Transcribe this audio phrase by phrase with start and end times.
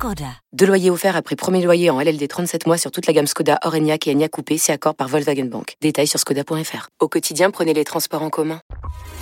[0.00, 0.32] Skoda.
[0.54, 3.58] Deux loyers offerts après premier loyer en LLD 37 mois sur toute la gamme Skoda,
[3.66, 5.74] Orenia et Enya Coupé, c'est accord par Volkswagen Bank.
[5.82, 6.88] Détails sur skoda.fr.
[7.00, 8.62] Au quotidien, prenez les transports en commun.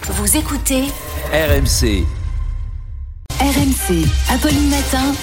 [0.04, 0.84] Vous écoutez
[1.32, 2.04] RMC.
[3.40, 4.06] RMC.
[4.30, 5.14] Apolline Matin.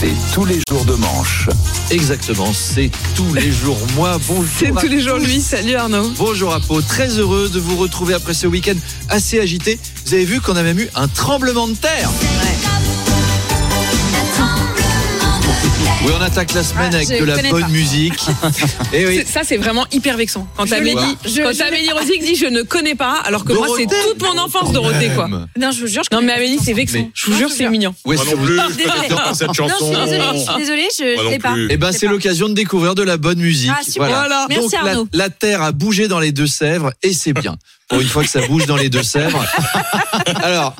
[0.00, 1.48] C'est tous les jours de manche.
[1.92, 4.18] Exactement, c'est tous les jours moi.
[4.26, 4.44] Bonjour.
[4.58, 5.40] C'est à tous les jours lui.
[5.40, 6.10] Salut Arnaud.
[6.18, 8.74] Bonjour Apo, très heureux de vous retrouver après ce week-end
[9.08, 9.78] assez agité.
[10.04, 12.10] Vous avez vu qu'on a même eu un tremblement de terre.
[16.06, 17.68] Oui, on attaque la semaine Ah, avec je de la bonne pas.
[17.68, 18.14] musique.
[18.92, 19.16] Et oui.
[19.26, 20.46] C'est- Ça, c'est vraiment hyper vexant.
[20.56, 23.86] Quand Je Amélie, quand Amélie Rosic dit je ne connais pas, alors que moi, c'est
[23.86, 25.28] toute mon enfance, Dorothée, quoi.
[25.28, 26.98] Non, je vous jure, je Non, mais Amélie, c'est vexant.
[27.00, 27.92] Mais- Je vous jure, je c'est mignon.
[28.04, 29.92] Moi non plus, je cette Non, chanson.
[29.92, 31.54] je suis désolée, je suis désolée, je Moi non sais pas.
[31.70, 33.72] Eh ben, c'est l'occasion de découvrir de la bonne musique.
[33.74, 34.06] Ah, super.
[34.08, 34.46] Voilà.
[34.48, 35.08] Merci, Donc, la, Arnaud.
[35.12, 37.56] la terre a bougé dans les Deux-Sèvres et c'est bien.
[37.88, 39.44] Pour une fois que ça bouge dans les Deux-Sèvres.
[40.42, 40.74] Alors,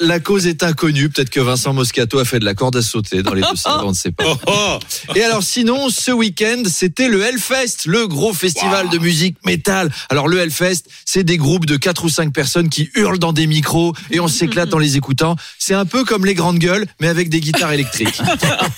[0.00, 1.08] la cause est inconnue.
[1.08, 3.90] Peut-être que Vincent Moscato a fait de la corde à sauter dans les Deux-Sèvres, on
[3.90, 4.24] ne sait pas.
[4.26, 4.78] Oh, oh.
[5.14, 9.90] Et alors, sinon, ce week-end, c'était le Hellfest, le gros festival de musique métal.
[10.08, 13.46] Alors, le Hellfest, c'est des groupes de quatre ou cinq personnes qui hurlent dans des
[13.46, 15.36] micros et on s'éclate en les écoutant.
[15.58, 18.20] C'est un peu comme les grandes gueules, mais avec des guitares électriques.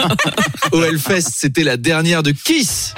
[0.73, 2.95] Au Hellfest, c'était la dernière de Kiss.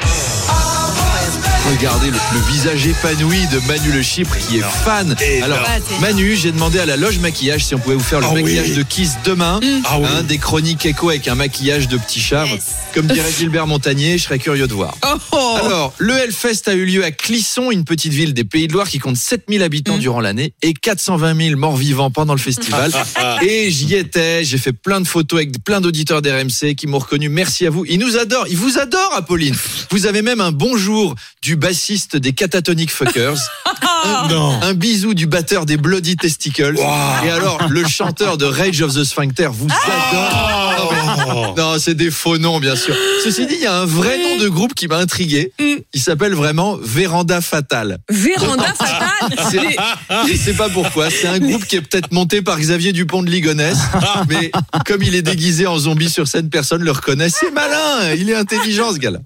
[1.70, 5.16] Regardez le, le visage épanoui de Manu Le Chypre qui est fan.
[5.42, 8.26] Alors, Ah, Manu, j'ai demandé à la loge maquillage si on pouvait vous faire le
[8.28, 8.42] Ah oui.
[8.42, 9.60] maquillage de Kiss demain.
[9.86, 10.06] Ah oui.
[10.10, 12.44] Hein, des chroniques écho avec un maquillage de petit chat.
[12.46, 12.64] Yes.
[12.92, 14.94] Comme dirait Gilbert Montagnier, je serais curieux de voir.
[15.06, 15.56] Oh, oh.
[15.64, 18.88] Alors, le Hellfest a eu lieu à Clisson, une petite ville des Pays de Loire
[18.88, 22.92] qui compte 7000 habitants durant l'année et 420 000 morts vivants pendant le festival.
[23.42, 27.30] et j'y étais, j'ai fait plein de photos avec plein d'auditeurs d'RMC qui m'ont reconnu.
[27.30, 27.84] Merci à vous.
[27.86, 29.56] Ils nous adorent, ils vous adorent, Apolline.
[29.90, 33.36] Vous avez même un bonjour du bassiste des Catatonic Fuckers.
[34.04, 34.58] un, Non.
[34.62, 36.78] un bisou du batteur des Bloody Testicles.
[37.22, 40.90] Et alors, le chanteur de Rage of the Sphincter vous adore.
[41.26, 41.54] Oh.
[41.56, 42.94] Non, c'est des faux noms, bien sûr.
[43.22, 45.52] Ceci dit, il y a un vrai nom de groupe qui m'a intrigué.
[45.58, 47.98] Il s'appelle vraiment Véranda Fatale.
[48.08, 49.08] Véranda fatale.
[49.50, 49.76] C'est-
[50.32, 51.10] Je sais pas pourquoi.
[51.10, 53.76] C'est un groupe qui est peut-être monté par Xavier Dupont de Ligonnès.
[54.28, 54.50] Mais
[54.86, 57.28] comme il est déguisé en zombie sur scène, personne le reconnaît.
[57.30, 58.14] C'est malin.
[58.16, 59.18] Il est intelligent, ce gars-là.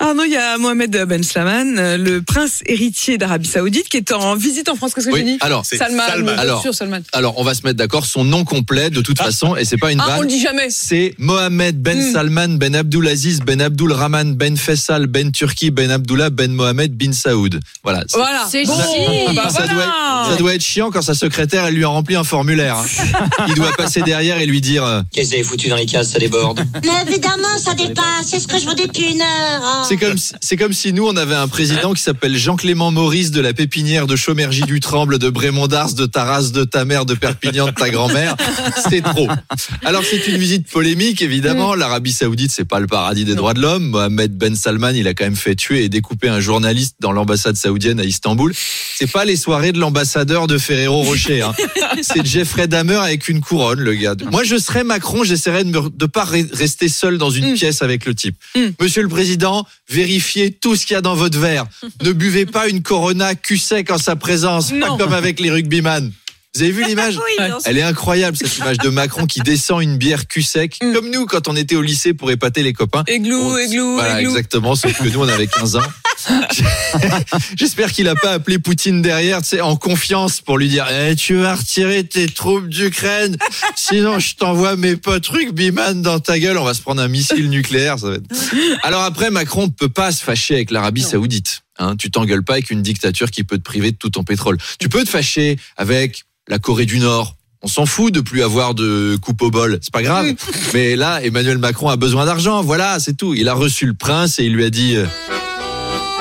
[0.00, 4.12] Arnaud, il y a Mohamed Ben Slaman, euh, le prince héritier d'Arabie Saoudite, qui est
[4.12, 4.92] en visite en France.
[4.94, 6.02] Qu'est-ce que Oui, j'ai dit alors, c'est Salman.
[6.06, 6.32] Salman.
[6.32, 7.00] bien Alors, sûr, Salman.
[7.12, 8.06] Alors, on va se mettre d'accord.
[8.06, 10.20] Son nom complet, de toute façon, et c'est pas une Ah, on vanne.
[10.22, 10.68] le dit jamais.
[10.70, 12.12] C'est Mohamed Ben Hmm.
[12.12, 17.12] Salman Ben Abdulaziz Ben Abdul Rahman Ben Faisal Ben Turki Ben Abdullah Ben Mohamed Bin
[17.12, 17.60] Saoud.
[17.82, 18.04] Voilà.
[18.08, 18.46] C'est- Voilà.
[18.50, 19.36] C'est Bon, chic.
[19.36, 19.74] bah ça, voilà.
[19.74, 22.76] doit être, ça doit être chiant quand sa secrétaire elle lui a rempli un formulaire.
[22.78, 22.86] hein.
[23.48, 25.86] Il doit passer derrière et lui dire euh, Qu'est-ce que vous avez foutu dans les
[25.86, 26.64] cases, ça déborde?
[26.84, 28.26] Mais évidemment, ça dépasse.
[28.26, 29.62] C'est ce que je veux depuis une heure.
[29.62, 29.84] hein.
[29.88, 33.30] c'est comme si- c'est comme si nous on avait un président qui s'appelle Jean-Clément Maurice
[33.30, 37.04] de la pépinière de Chaumergy du Tremble de Brémond d'Ars de Taras de ta mère
[37.06, 38.36] de Perpignan de ta grand-mère.
[38.88, 39.28] C'est trop.
[39.84, 41.74] Alors c'est une visite polémique évidemment.
[41.74, 43.88] L'Arabie Saoudite c'est pas le paradis des droits de l'homme.
[43.88, 47.56] Mohamed Ben Salman il a quand même fait tuer et découper un journaliste dans l'ambassade
[47.56, 48.52] saoudienne à Istanbul.
[48.96, 51.42] C'est pas les soirées de l'ambassadeur de Ferrero Rocher.
[51.42, 51.52] Hein.
[52.02, 54.14] C'est Jeffrey Dahmer avec une couronne, le gars.
[54.30, 57.54] Moi, je serais Macron, j'essaierais de ne pas re- rester seul dans une Mm.
[57.54, 58.36] pièce avec le type.
[58.56, 58.60] Mm.
[58.80, 61.66] Monsieur le Président, vérifiez tout ce qu'il y a dans votre verre.
[62.02, 64.96] ne buvez pas une Corona cul sec en sa présence, Non.
[64.96, 66.10] pas comme avec les rugbyman.
[66.58, 67.44] Vous avez vu l'image Oui.
[67.66, 70.92] Elle est incroyable, cette image de Macron qui descend une bière cul sec, Mm.
[70.92, 73.04] comme nous quand on était au lycée pour épater les copains.
[73.06, 74.30] Églou, On- églou, Voilà, églou.
[74.32, 75.82] exactement, sauf que nous, on avait 15 ans.
[77.56, 81.14] J'espère qu'il a pas appelé Poutine derrière, tu sais, en confiance pour lui dire Eh,
[81.16, 83.36] Tu vas retirer tes troupes d'Ukraine,
[83.76, 87.48] sinon je t'envoie mes potes rugbyman dans ta gueule, on va se prendre un missile
[87.50, 87.98] nucléaire.
[87.98, 88.24] Ça va être...
[88.82, 91.62] Alors après, Macron ne peut pas se fâcher avec l'Arabie Saoudite.
[91.80, 94.58] Hein, tu t'engueules pas avec une dictature qui peut te priver de tout ton pétrole.
[94.80, 97.36] Tu peux te fâcher avec la Corée du Nord.
[97.62, 100.32] On s'en fout de plus avoir de coupe au bol, c'est pas grave.
[100.74, 103.34] Mais là, Emmanuel Macron a besoin d'argent, voilà, c'est tout.
[103.34, 105.06] Il a reçu le prince et il lui a dit euh,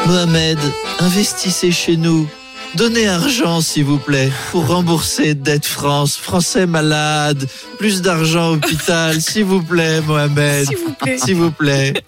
[0.08, 0.58] Mohamed,
[1.00, 2.28] investissez chez nous.
[2.76, 7.48] Donnez argent, s'il vous plaît, pour rembourser dette France, Français malades,
[7.78, 10.66] plus d'argent hôpital, s'il vous plaît, Mohamed.
[10.66, 11.18] S'il vous plaît.
[11.18, 11.94] S'il vous plaît.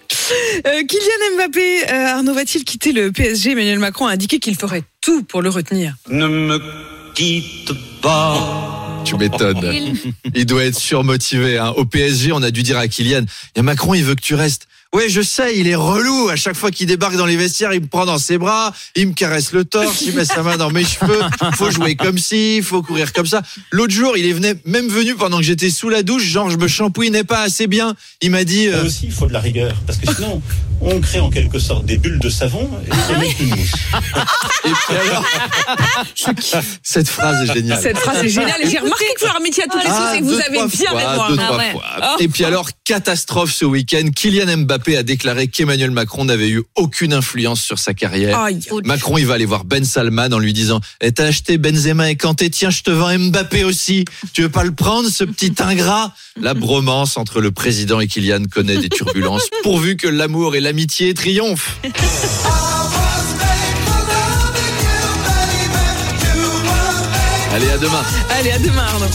[0.67, 4.83] Euh, Kylian Mbappé, euh, Arnaud va-t-il quitter le PSG Emmanuel Macron a indiqué qu'il ferait
[5.01, 5.95] tout pour le retenir.
[6.07, 6.59] Ne me
[7.15, 9.01] quitte pas.
[9.05, 9.95] Tu m'étonnes.
[10.35, 11.57] Il doit être surmotivé.
[11.57, 11.73] Hein.
[11.75, 13.23] Au PSG, on a dû dire à Kylian,
[13.55, 14.67] il y a Macron, il veut que tu restes.
[14.95, 16.29] Ouais, je sais, il est relou.
[16.29, 19.09] À chaque fois qu'il débarque dans les vestiaires, il me prend dans ses bras, il
[19.09, 21.19] me caresse le torse, il met sa main dans mes cheveux.
[21.55, 23.43] Faut jouer comme ci, faut courir comme ça.
[23.71, 26.57] L'autre jour, il est venu, même venu pendant que j'étais sous la douche, genre je
[26.57, 27.93] me shampouinais pas assez bien.
[28.21, 28.67] Il m'a dit.
[28.67, 30.41] Là euh, aussi, il faut de la rigueur, parce que sinon,
[30.81, 33.71] on crée en quelque sorte des bulles de savon et on met une mousse.
[34.65, 35.25] et puis alors,
[36.83, 37.79] cette phrase est géniale.
[37.79, 38.59] Cette phrase est géniale.
[38.63, 40.67] Et j'ai remarqué que Florent Métier à toutes les Ah, sauces et que vous avez
[40.67, 41.29] bien fois, mémoire.
[41.31, 41.71] deux, Ah trois ouais.
[41.73, 42.15] fois.
[42.19, 44.47] Et puis alors, catastrophe ce week-end, Kylian
[44.79, 48.39] Mbappé a déclaré qu'Emmanuel Macron n'avait eu aucune influence sur sa carrière.
[48.39, 48.59] Aïe.
[48.85, 52.15] Macron, il va aller voir Ben Salman en lui disant Eh, T'as acheté Benzema et
[52.15, 54.05] Kanté, tiens, je te vends Mbappé aussi.
[54.31, 56.13] Tu veux pas le prendre, ce petit ingrat?
[56.39, 61.13] La bromance entre le président et Kylian connaît des turbulences, pourvu que l'amour et l'amitié
[61.13, 61.77] triomphent.
[67.53, 68.03] Allez, à demain.
[68.29, 69.09] Allez, à demain, Arnaud.